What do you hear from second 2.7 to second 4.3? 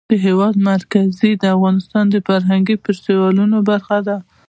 فستیوالونو برخه ده.